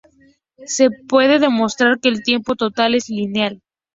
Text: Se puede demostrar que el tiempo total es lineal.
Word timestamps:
Se 0.65 0.89
puede 0.89 1.37
demostrar 1.37 1.99
que 1.99 2.09
el 2.09 2.23
tiempo 2.23 2.55
total 2.55 2.95
es 2.95 3.07
lineal. 3.09 3.61